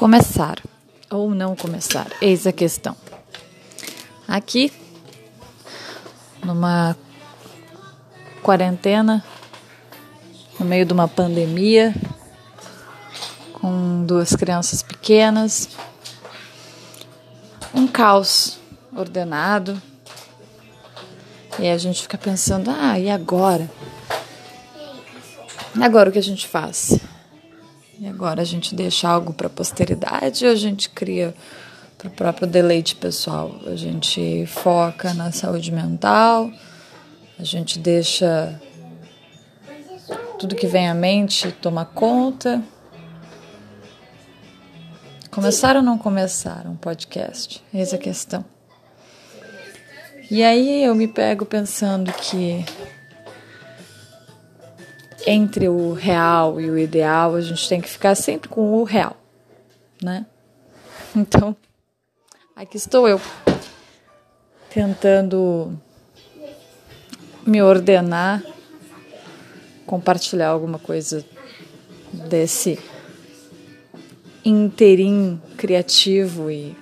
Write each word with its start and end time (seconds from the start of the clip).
Começar 0.00 0.56
ou 1.10 1.34
não 1.34 1.54
começar? 1.54 2.06
Eis 2.22 2.46
a 2.46 2.52
questão. 2.52 2.96
Aqui, 4.26 4.72
numa 6.42 6.96
quarentena, 8.42 9.22
no 10.58 10.64
meio 10.64 10.86
de 10.86 10.94
uma 10.94 11.06
pandemia, 11.06 11.94
com 13.52 14.06
duas 14.06 14.34
crianças 14.34 14.82
pequenas, 14.82 15.68
um 17.74 17.86
caos 17.86 18.58
ordenado, 18.96 19.82
e 21.58 21.68
a 21.68 21.76
gente 21.76 22.00
fica 22.00 22.16
pensando: 22.16 22.70
ah, 22.70 22.98
e 22.98 23.10
agora? 23.10 23.70
Agora 25.78 26.08
o 26.08 26.12
que 26.12 26.18
a 26.18 26.22
gente 26.22 26.48
faz? 26.48 26.98
E 28.00 28.08
agora 28.08 28.40
a 28.40 28.44
gente 28.46 28.74
deixa 28.74 29.06
algo 29.06 29.34
para 29.34 29.46
a 29.46 29.50
posteridade 29.50 30.46
ou 30.46 30.50
a 30.50 30.54
gente 30.54 30.88
cria 30.88 31.34
para 31.98 32.08
o 32.08 32.10
próprio 32.10 32.46
deleite 32.46 32.96
pessoal? 32.96 33.54
A 33.66 33.76
gente 33.76 34.46
foca 34.46 35.12
na 35.12 35.30
saúde 35.32 35.70
mental, 35.70 36.50
a 37.38 37.44
gente 37.44 37.78
deixa 37.78 38.58
tudo 40.38 40.56
que 40.56 40.66
vem 40.66 40.88
à 40.88 40.94
mente 40.94 41.52
tomar 41.52 41.84
conta. 41.84 42.62
Começar 45.30 45.76
ou 45.76 45.82
não 45.82 45.98
começar 45.98 46.66
um 46.66 46.76
podcast? 46.76 47.62
Eis 47.72 47.92
a 47.92 47.98
questão. 47.98 48.42
E 50.30 50.42
aí 50.42 50.84
eu 50.84 50.94
me 50.94 51.06
pego 51.06 51.44
pensando 51.44 52.10
que 52.14 52.64
entre 55.26 55.68
o 55.68 55.92
real 55.92 56.60
e 56.60 56.70
o 56.70 56.78
ideal, 56.78 57.34
a 57.34 57.40
gente 57.40 57.68
tem 57.68 57.80
que 57.80 57.88
ficar 57.88 58.14
sempre 58.14 58.48
com 58.48 58.72
o 58.74 58.84
real, 58.84 59.16
né? 60.02 60.26
Então, 61.14 61.56
aqui 62.54 62.76
estou 62.76 63.08
eu, 63.08 63.20
tentando 64.72 65.76
me 67.46 67.62
ordenar, 67.62 68.42
compartilhar 69.86 70.48
alguma 70.48 70.78
coisa 70.78 71.24
desse 72.12 72.78
interim 74.44 75.40
criativo 75.56 76.50
e 76.50 76.76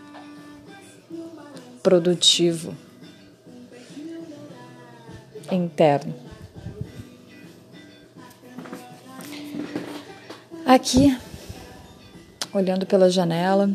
produtivo 1.83 2.77
interno. 5.51 6.28
Aqui, 10.69 11.19
olhando 12.53 12.85
pela 12.85 13.09
janela, 13.09 13.71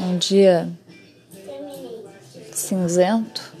um 0.00 0.18
dia 0.18 0.68
cinzento, 2.50 3.54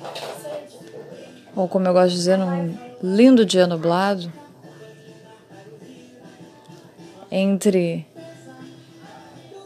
ou 1.54 1.68
como 1.68 1.86
eu 1.86 1.92
gosto 1.92 2.08
de 2.08 2.16
dizer, 2.16 2.36
um 2.40 2.76
lindo 3.00 3.46
dia 3.46 3.64
nublado, 3.64 4.32
entre 7.30 8.04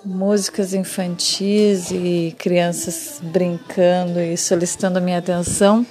músicas 0.05 0.75
infantis 0.75 1.91
e 1.92 2.36
crianças 2.39 3.20
brincando 3.23 4.20
e 4.20 4.36
solicitando 4.36 4.98
a 4.98 5.01
minha 5.01 5.17
atenção, 5.17 5.86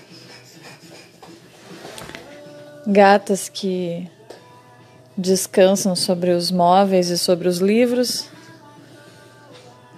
gatas 2.85 3.49
que 3.49 4.07
descansam 5.17 5.95
sobre 5.95 6.31
os 6.31 6.51
móveis 6.51 7.09
e 7.09 7.17
sobre 7.17 7.47
os 7.47 7.59
livros, 7.59 8.27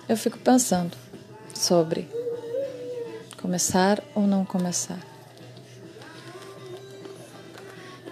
eu 0.08 0.16
fico 0.16 0.38
pensando 0.38 0.96
sobre 1.54 2.08
começar 3.42 4.02
ou 4.16 4.24
não 4.24 4.46
começar. 4.46 5.00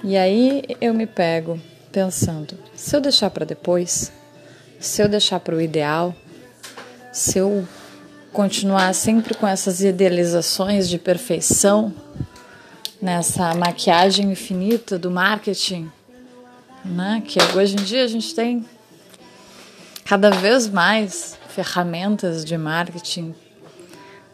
E 0.04 0.18
aí 0.18 0.64
eu 0.82 0.94
me 0.94 1.06
pego 1.06 1.60
pensando: 1.92 2.58
se 2.76 2.96
eu 2.96 3.02
deixar 3.02 3.30
para 3.30 3.46
depois, 3.46 4.12
se 4.80 5.02
eu 5.02 5.08
deixar 5.08 5.40
para 5.40 5.56
o 5.56 5.62
ideal, 5.62 6.14
se 7.12 7.38
eu 7.38 7.68
continuar 8.34 8.94
sempre 8.94 9.34
com 9.34 9.48
essas 9.48 9.82
idealizações 9.82 10.90
de 10.90 11.00
perfeição, 11.00 11.94
nessa 13.02 13.54
maquiagem 13.54 14.32
infinita 14.32 15.00
do 15.00 15.10
marketing 15.10 15.90
né? 16.86 17.22
Que 17.26 17.40
hoje 17.58 17.76
em 17.76 17.84
dia 17.84 18.04
a 18.04 18.08
gente 18.08 18.34
tem 18.36 18.66
cada 20.06 20.30
vez 20.30 20.70
mais 20.70 21.38
ferramentas 21.50 22.46
de 22.46 22.58
marketing. 22.58 23.34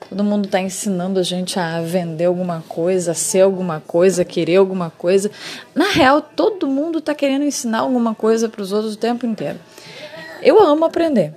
Todo 0.09 0.23
mundo 0.23 0.45
está 0.45 0.59
ensinando 0.59 1.19
a 1.19 1.23
gente 1.23 1.57
a 1.57 1.81
vender 1.81 2.25
alguma 2.25 2.62
coisa, 2.67 3.12
a 3.12 3.16
ser 3.16 3.41
alguma 3.41 3.79
coisa, 3.79 4.23
a 4.23 4.25
querer 4.25 4.57
alguma 4.57 4.89
coisa. 4.89 5.31
Na 5.73 5.89
real, 5.89 6.22
todo 6.22 6.67
mundo 6.67 7.00
está 7.00 7.16
querendo 7.16 7.45
ensinar 7.45 7.79
alguma 7.79 8.13
coisa 8.13 8.50
para 8.50 8.62
os 8.62 8.73
outros 8.73 8.95
o 8.95 8.97
tempo 8.97 9.25
inteiro. 9.25 9.57
Eu 10.41 10.62
amo 10.62 10.83
aprender, 10.83 11.33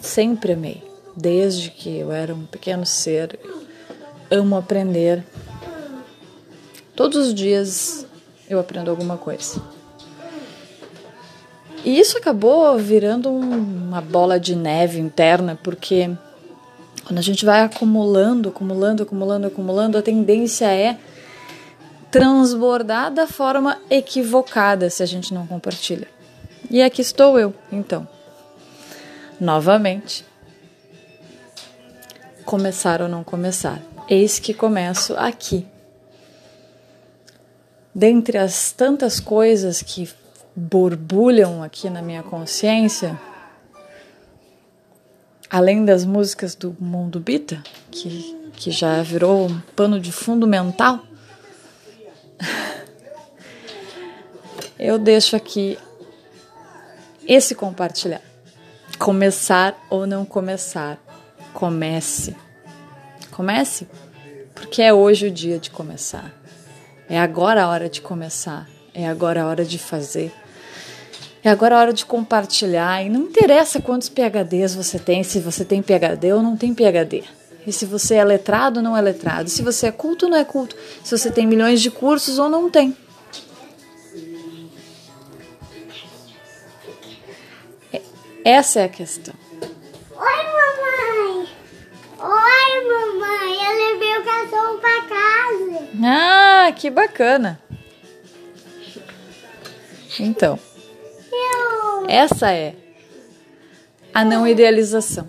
sempre 0.00 0.52
amei, 0.52 0.84
desde 1.16 1.70
que 1.70 1.98
eu 1.98 2.12
era 2.12 2.32
um 2.32 2.46
pequeno 2.46 2.86
ser. 2.86 3.38
Amo 4.30 4.56
aprender. 4.56 5.24
Todos 6.94 7.26
os 7.26 7.34
dias 7.34 8.06
eu 8.48 8.60
aprendo 8.60 8.90
alguma 8.90 9.16
coisa. 9.16 9.60
E 11.84 11.98
isso 11.98 12.16
acabou 12.16 12.78
virando 12.78 13.28
um, 13.28 13.88
uma 13.88 14.00
bola 14.00 14.38
de 14.38 14.54
neve 14.54 15.00
interna, 15.00 15.58
porque 15.62 16.10
quando 17.04 17.18
a 17.18 17.22
gente 17.22 17.44
vai 17.44 17.62
acumulando, 17.62 18.50
acumulando, 18.50 19.02
acumulando, 19.02 19.46
acumulando, 19.48 19.98
a 19.98 20.02
tendência 20.02 20.66
é 20.66 20.96
transbordar 22.10 23.12
da 23.12 23.26
forma 23.26 23.78
equivocada 23.90 24.88
se 24.90 25.02
a 25.02 25.06
gente 25.06 25.34
não 25.34 25.46
compartilha. 25.46 26.06
E 26.70 26.80
aqui 26.80 27.00
estou 27.00 27.38
eu, 27.38 27.52
então. 27.72 28.06
Novamente. 29.40 30.24
Começar 32.44 33.02
ou 33.02 33.08
não 33.08 33.24
começar? 33.24 33.82
Eis 34.08 34.38
que 34.38 34.54
começo 34.54 35.14
aqui. 35.16 35.66
Dentre 37.94 38.38
as 38.38 38.72
tantas 38.72 39.18
coisas 39.18 39.82
que 39.82 40.08
borbulham 40.54 41.62
aqui 41.62 41.88
na 41.88 42.02
minha 42.02 42.22
consciência, 42.22 43.18
além 45.50 45.84
das 45.84 46.04
músicas 46.04 46.54
do 46.54 46.76
Mundo 46.78 47.20
Bita, 47.20 47.62
que, 47.90 48.50
que 48.54 48.70
já 48.70 49.02
virou 49.02 49.48
um 49.48 49.60
pano 49.74 50.00
de 50.00 50.12
fundo 50.12 50.46
mental, 50.46 51.00
eu 54.78 54.98
deixo 54.98 55.36
aqui 55.36 55.78
esse 57.26 57.54
compartilhar. 57.54 58.22
Começar 58.98 59.76
ou 59.90 60.06
não 60.06 60.24
começar, 60.24 60.98
comece. 61.52 62.36
Comece, 63.30 63.88
porque 64.54 64.82
é 64.82 64.92
hoje 64.92 65.26
o 65.26 65.30
dia 65.30 65.58
de 65.58 65.70
começar. 65.70 66.32
É 67.08 67.18
agora 67.18 67.64
a 67.64 67.68
hora 67.68 67.88
de 67.88 68.00
começar. 68.00 68.68
É 68.94 69.08
agora 69.08 69.42
a 69.42 69.46
hora 69.46 69.64
de 69.64 69.78
fazer. 69.78 70.32
É 71.44 71.50
agora 71.50 71.76
a 71.76 71.80
hora 71.80 71.92
de 71.92 72.06
compartilhar. 72.06 73.04
E 73.04 73.08
não 73.08 73.22
interessa 73.22 73.80
quantos 73.80 74.08
PHDs 74.08 74.74
você 74.74 74.98
tem, 74.98 75.24
se 75.24 75.40
você 75.40 75.64
tem 75.64 75.82
PHD 75.82 76.32
ou 76.32 76.42
não 76.42 76.56
tem 76.56 76.72
PHD. 76.72 77.24
E 77.66 77.72
se 77.72 77.84
você 77.84 78.14
é 78.14 78.24
letrado 78.24 78.78
ou 78.78 78.82
não 78.82 78.96
é 78.96 79.00
letrado. 79.00 79.50
Se 79.50 79.62
você 79.62 79.88
é 79.88 79.92
culto 79.92 80.26
ou 80.26 80.30
não 80.30 80.38
é 80.38 80.44
culto. 80.44 80.76
Se 81.02 81.16
você 81.16 81.30
tem 81.30 81.46
milhões 81.46 81.80
de 81.80 81.90
cursos 81.90 82.38
ou 82.38 82.48
não 82.48 82.70
tem. 82.70 82.96
É, 87.92 88.02
essa 88.44 88.80
é 88.80 88.84
a 88.84 88.88
questão. 88.88 89.34
Oi, 89.60 90.42
mamãe! 90.44 91.48
Oi, 92.20 92.88
mamãe! 92.88 93.64
Eu 93.64 93.92
levei 93.92 94.18
o 94.18 94.24
cachorro 94.24 94.78
pra 94.78 95.02
casa. 95.02 95.88
Ah, 96.04 96.72
que 96.72 96.88
bacana! 96.90 97.60
Então. 100.20 100.58
Essa 102.12 102.52
é 102.52 102.74
a 104.12 104.22
não 104.22 104.46
idealização. 104.46 105.26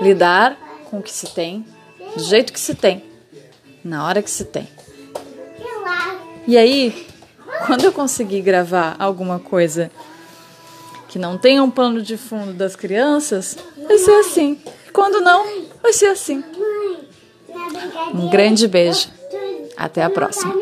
Lidar 0.00 0.56
com 0.88 1.00
o 1.00 1.02
que 1.02 1.10
se 1.10 1.34
tem, 1.34 1.66
do 2.16 2.22
jeito 2.22 2.52
que 2.52 2.60
se 2.60 2.76
tem, 2.76 3.02
na 3.82 4.06
hora 4.06 4.22
que 4.22 4.30
se 4.30 4.44
tem. 4.44 4.68
E 6.46 6.56
aí, 6.56 7.08
quando 7.66 7.82
eu 7.82 7.92
conseguir 7.92 8.40
gravar 8.40 8.94
alguma 9.00 9.40
coisa 9.40 9.90
que 11.08 11.18
não 11.18 11.36
tenha 11.36 11.60
um 11.60 11.70
pano 11.72 12.02
de 12.02 12.16
fundo 12.16 12.52
das 12.52 12.76
crianças, 12.76 13.58
vai 13.76 13.98
ser 13.98 14.14
assim. 14.20 14.62
Quando 14.92 15.20
não, 15.20 15.44
vai 15.82 15.92
ser 15.92 16.06
assim. 16.06 16.44
Um 18.14 18.30
grande 18.30 18.68
beijo. 18.68 19.08
Até 19.76 20.04
a 20.04 20.10
próxima. 20.10 20.54